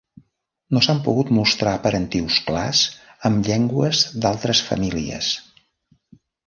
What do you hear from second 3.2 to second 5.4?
amb llengües d'altres famílies.